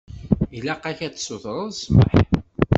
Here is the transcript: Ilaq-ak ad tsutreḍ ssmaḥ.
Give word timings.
Ilaq-ak 0.57 0.99
ad 1.05 1.13
tsutreḍ 1.15 1.69
ssmaḥ. 1.73 2.11